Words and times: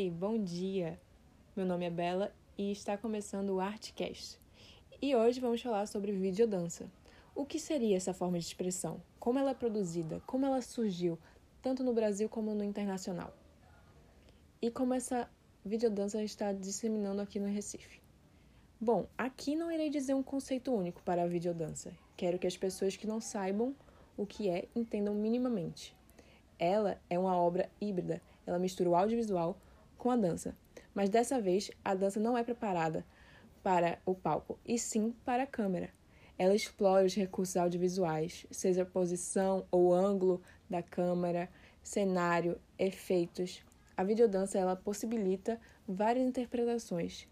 Oi, 0.00 0.08
bom 0.08 0.42
dia! 0.42 0.98
Meu 1.54 1.66
nome 1.66 1.84
é 1.84 1.90
Bela 1.90 2.32
e 2.56 2.72
está 2.72 2.96
começando 2.96 3.50
o 3.50 3.60
Artcast. 3.60 4.40
E 5.02 5.14
hoje 5.14 5.40
vamos 5.40 5.60
falar 5.60 5.84
sobre 5.84 6.10
videodança. 6.10 6.90
O 7.34 7.44
que 7.44 7.58
seria 7.58 7.98
essa 7.98 8.14
forma 8.14 8.38
de 8.38 8.46
expressão? 8.46 9.02
Como 9.18 9.38
ela 9.38 9.50
é 9.50 9.54
produzida? 9.54 10.22
Como 10.26 10.46
ela 10.46 10.62
surgiu, 10.62 11.18
tanto 11.60 11.84
no 11.84 11.92
Brasil 11.92 12.30
como 12.30 12.54
no 12.54 12.64
internacional? 12.64 13.30
E 14.62 14.70
como 14.70 14.94
essa 14.94 15.28
videodança 15.62 16.22
está 16.22 16.50
disseminando 16.50 17.20
aqui 17.20 17.38
no 17.38 17.48
Recife? 17.48 18.00
Bom, 18.80 19.06
aqui 19.18 19.54
não 19.54 19.70
irei 19.70 19.90
dizer 19.90 20.14
um 20.14 20.22
conceito 20.22 20.72
único 20.72 21.02
para 21.02 21.24
a 21.24 21.28
videodança. 21.28 21.92
Quero 22.16 22.38
que 22.38 22.46
as 22.46 22.56
pessoas 22.56 22.96
que 22.96 23.06
não 23.06 23.20
saibam 23.20 23.76
o 24.16 24.24
que 24.24 24.48
é 24.48 24.66
entendam 24.74 25.14
minimamente. 25.14 25.94
Ela 26.58 26.98
é 27.10 27.18
uma 27.18 27.36
obra 27.36 27.68
híbrida 27.78 28.22
ela 28.50 28.58
mistura 28.58 28.90
o 28.90 28.96
audiovisual 28.96 29.56
com 30.00 30.10
a 30.10 30.16
dança. 30.16 30.56
Mas 30.94 31.10
dessa 31.10 31.38
vez, 31.38 31.70
a 31.84 31.94
dança 31.94 32.18
não 32.18 32.36
é 32.36 32.42
preparada 32.42 33.04
para 33.62 33.98
o 34.06 34.14
palco, 34.14 34.58
e 34.66 34.78
sim 34.78 35.14
para 35.24 35.42
a 35.42 35.46
câmera. 35.46 35.90
Ela 36.38 36.54
explora 36.54 37.04
os 37.04 37.14
recursos 37.14 37.54
audiovisuais, 37.54 38.46
seja 38.50 38.84
posição 38.84 39.66
ou 39.70 39.92
ângulo 39.92 40.40
da 40.70 40.82
câmera, 40.82 41.50
cenário, 41.82 42.58
efeitos. 42.78 43.62
A 43.94 44.02
videodança 44.02 44.58
ela 44.58 44.74
possibilita 44.74 45.60
várias 45.86 46.26
interpretações. 46.26 47.28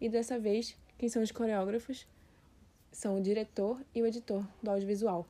E 0.00 0.08
dessa 0.08 0.38
vez, 0.38 0.78
quem 0.96 1.08
são 1.08 1.22
os 1.22 1.32
coreógrafos? 1.32 2.06
São 2.92 3.18
o 3.18 3.20
diretor 3.20 3.84
e 3.92 4.00
o 4.00 4.06
editor 4.06 4.46
do 4.62 4.70
audiovisual. 4.70 5.26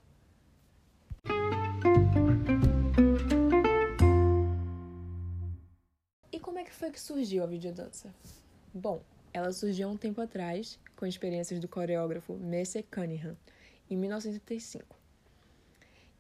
Foi 6.83 6.91
que 6.91 7.01
surgiu 7.01 7.45
a 7.45 7.47
videodança? 7.47 8.13
Bom, 8.75 9.01
ela 9.33 9.53
surgiu 9.53 9.87
há 9.87 9.93
um 9.93 9.97
tempo 9.97 10.21
atrás, 10.21 10.81
com 10.97 11.07
experiências 11.07 11.61
do 11.61 11.69
coreógrafo 11.69 12.35
Mercer 12.35 12.85
Cunningham, 12.91 13.37
em 13.89 13.97
1985. 13.97 14.85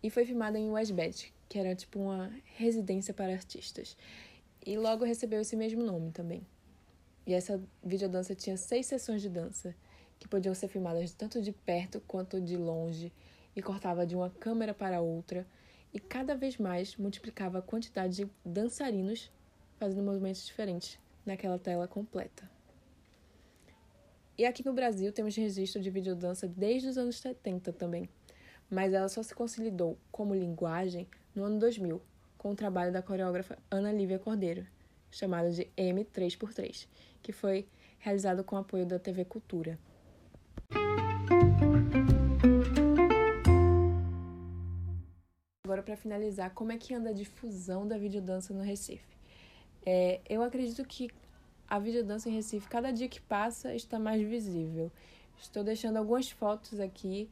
E 0.00 0.08
foi 0.08 0.24
filmada 0.24 0.60
em 0.60 0.70
Westbed, 0.70 1.34
que 1.48 1.58
era 1.58 1.74
tipo 1.74 1.98
uma 1.98 2.32
residência 2.54 3.12
para 3.12 3.32
artistas. 3.32 3.96
E 4.64 4.76
logo 4.78 5.04
recebeu 5.04 5.40
esse 5.40 5.56
mesmo 5.56 5.82
nome 5.82 6.12
também. 6.12 6.46
E 7.26 7.34
essa 7.34 7.60
videodança 7.82 8.32
tinha 8.32 8.56
seis 8.56 8.86
sessões 8.86 9.20
de 9.20 9.28
dança, 9.28 9.74
que 10.20 10.28
podiam 10.28 10.54
ser 10.54 10.68
filmadas 10.68 11.12
tanto 11.12 11.42
de 11.42 11.50
perto 11.50 12.00
quanto 12.06 12.40
de 12.40 12.56
longe, 12.56 13.12
e 13.56 13.60
cortava 13.60 14.06
de 14.06 14.14
uma 14.14 14.30
câmera 14.30 14.72
para 14.72 15.00
outra, 15.00 15.44
e 15.92 15.98
cada 15.98 16.36
vez 16.36 16.56
mais 16.56 16.94
multiplicava 16.94 17.58
a 17.58 17.62
quantidade 17.62 18.18
de 18.18 18.30
dançarinos 18.44 19.28
fazendo 19.82 20.04
movimentos 20.04 20.46
diferentes 20.46 20.96
naquela 21.26 21.58
tela 21.58 21.88
completa. 21.88 22.48
E 24.38 24.46
aqui 24.46 24.64
no 24.64 24.72
Brasil 24.72 25.12
temos 25.12 25.34
registro 25.34 25.82
de 25.82 25.90
videodança 25.90 26.46
desde 26.46 26.86
os 26.86 26.96
anos 26.96 27.18
70 27.18 27.72
também, 27.72 28.08
mas 28.70 28.92
ela 28.92 29.08
só 29.08 29.24
se 29.24 29.34
consolidou 29.34 29.98
como 30.12 30.36
linguagem 30.36 31.08
no 31.34 31.42
ano 31.42 31.58
2000, 31.58 32.00
com 32.38 32.52
o 32.52 32.54
trabalho 32.54 32.92
da 32.92 33.02
coreógrafa 33.02 33.58
Ana 33.68 33.92
Lívia 33.92 34.20
Cordeiro, 34.20 34.64
chamado 35.10 35.50
de 35.50 35.68
M3x3, 35.76 36.86
que 37.20 37.32
foi 37.32 37.66
realizado 37.98 38.44
com 38.44 38.56
apoio 38.56 38.86
da 38.86 39.00
TV 39.00 39.24
Cultura. 39.24 39.76
Agora, 45.64 45.82
para 45.82 45.96
finalizar, 45.96 46.54
como 46.54 46.70
é 46.70 46.78
que 46.78 46.94
anda 46.94 47.10
a 47.10 47.12
difusão 47.12 47.84
da 47.88 47.98
videodança 47.98 48.54
no 48.54 48.62
Recife? 48.62 49.21
É, 49.84 50.20
eu 50.28 50.42
acredito 50.42 50.84
que 50.84 51.10
a 51.68 51.78
videodança 51.78 52.28
em 52.28 52.34
Recife, 52.34 52.68
cada 52.68 52.92
dia 52.92 53.08
que 53.08 53.20
passa, 53.20 53.74
está 53.74 53.98
mais 53.98 54.22
visível. 54.22 54.90
Estou 55.38 55.64
deixando 55.64 55.96
algumas 55.96 56.30
fotos 56.30 56.78
aqui 56.78 57.28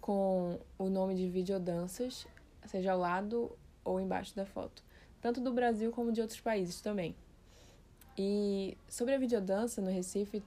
com 0.00 0.58
o 0.78 0.88
nome 0.88 1.14
de 1.14 1.28
videodanças, 1.28 2.26
seja 2.66 2.92
ao 2.92 2.98
lado 2.98 3.50
ou 3.84 4.00
embaixo 4.00 4.34
da 4.34 4.44
foto, 4.44 4.82
tanto 5.20 5.40
do 5.40 5.52
Brasil 5.52 5.92
como 5.92 6.10
de 6.10 6.20
outros 6.20 6.40
países 6.40 6.80
também. 6.80 7.14
E 8.18 8.76
sobre 8.88 9.14
a 9.14 9.18
videodança 9.18 9.80
no 9.80 9.90
Recife, 9.90 10.42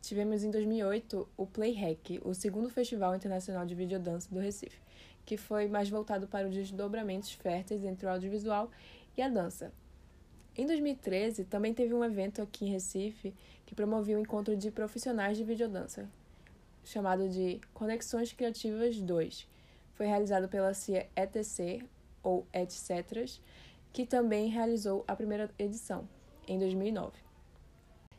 tivemos 0.00 0.42
em 0.42 0.50
2008 0.50 1.28
o 1.36 1.46
Playhack, 1.46 2.20
o 2.24 2.34
segundo 2.34 2.70
festival 2.70 3.14
internacional 3.14 3.66
de 3.66 3.74
videodança 3.74 4.32
do 4.32 4.40
Recife, 4.40 4.80
que 5.26 5.36
foi 5.36 5.68
mais 5.68 5.88
voltado 5.88 6.26
para 6.26 6.48
os 6.48 6.54
desdobramentos 6.54 7.32
férteis 7.32 7.84
entre 7.84 8.06
o 8.06 8.08
audiovisual 8.08 8.70
e 9.16 9.22
a 9.22 9.28
dança. 9.28 9.72
Em 10.54 10.66
2013, 10.66 11.44
também 11.44 11.72
teve 11.72 11.94
um 11.94 12.04
evento 12.04 12.42
aqui 12.42 12.66
em 12.66 12.72
Recife 12.72 13.32
que 13.64 13.74
promovia 13.74 14.16
o 14.16 14.18
um 14.18 14.22
encontro 14.22 14.54
de 14.54 14.70
profissionais 14.70 15.38
de 15.38 15.44
videodança, 15.44 16.06
chamado 16.84 17.26
de 17.26 17.58
Conexões 17.72 18.34
Criativas 18.34 19.00
2. 19.00 19.48
Foi 19.94 20.06
realizado 20.06 20.48
pela 20.48 20.74
CIA 20.74 21.08
ETC, 21.16 21.82
ou 22.22 22.46
ETC, 22.52 23.40
que 23.94 24.04
também 24.04 24.48
realizou 24.48 25.04
a 25.08 25.16
primeira 25.16 25.50
edição, 25.58 26.06
em 26.46 26.58
2009. 26.58 27.12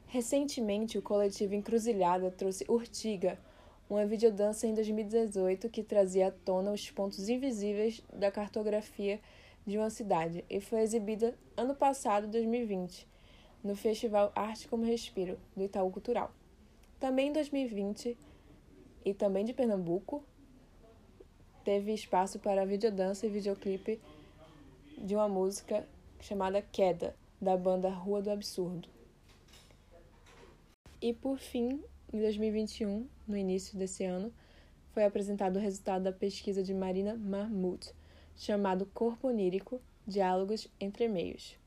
Recentemente, 0.07 0.97
o 0.97 1.03
coletivo 1.03 1.53
Encruzilhada 1.53 2.31
trouxe 2.31 2.65
Urtiga, 2.67 3.37
uma 3.87 4.07
videodança 4.07 4.65
em 4.65 4.73
2018 4.73 5.69
que 5.69 5.83
trazia 5.83 6.29
à 6.29 6.31
tona 6.31 6.71
os 6.71 6.89
pontos 6.89 7.29
invisíveis 7.29 8.01
da 8.11 8.31
cartografia 8.31 9.19
de 9.65 9.77
uma 9.77 9.89
cidade 9.89 10.43
e 10.49 10.59
foi 10.59 10.81
exibida 10.81 11.37
ano 11.55 11.75
passado, 11.75 12.27
2020, 12.27 13.07
no 13.63 13.75
Festival 13.75 14.31
Arte 14.35 14.67
como 14.67 14.85
Respiro, 14.85 15.39
do 15.55 15.63
Itaú 15.63 15.89
Cultural. 15.91 16.31
Também 16.99 17.29
em 17.29 17.33
2020, 17.33 18.17
e 19.05 19.13
também 19.13 19.45
de 19.45 19.53
Pernambuco, 19.53 20.23
teve 21.63 21.93
espaço 21.93 22.39
para 22.39 22.65
videodança 22.65 23.25
e 23.25 23.29
videoclipe 23.29 23.99
de 24.97 25.15
uma 25.15 25.27
música 25.27 25.87
chamada 26.19 26.61
Queda, 26.61 27.15
da 27.41 27.57
banda 27.57 27.89
Rua 27.89 28.21
do 28.21 28.31
Absurdo. 28.31 28.87
E 31.01 31.13
por 31.13 31.37
fim, 31.37 31.83
em 32.13 32.19
2021, 32.21 33.07
no 33.27 33.35
início 33.35 33.77
desse 33.77 34.05
ano, 34.05 34.33
foi 34.93 35.03
apresentado 35.03 35.57
o 35.57 35.59
resultado 35.59 36.03
da 36.03 36.13
pesquisa 36.13 36.63
de 36.63 36.73
Marina 36.73 37.15
Mahmoud, 37.15 37.91
chamado 38.35 38.85
Corpo 38.87 39.27
Onírico 39.27 39.81
Diálogos 40.05 40.67
entre 40.79 41.07
Meios, 41.07 41.57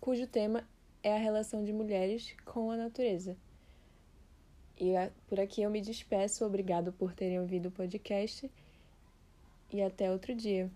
cujo 0.00 0.26
tema 0.26 0.66
é 1.02 1.14
a 1.14 1.18
relação 1.18 1.64
de 1.64 1.72
mulheres 1.72 2.34
com 2.44 2.70
a 2.70 2.76
natureza. 2.76 3.36
E 4.76 4.92
por 5.28 5.38
aqui 5.38 5.62
eu 5.62 5.70
me 5.70 5.80
despeço, 5.80 6.44
obrigado 6.44 6.92
por 6.92 7.14
terem 7.14 7.38
ouvido 7.38 7.68
o 7.68 7.72
podcast 7.72 8.50
e 9.72 9.82
até 9.82 10.10
outro 10.10 10.34
dia. 10.34 10.70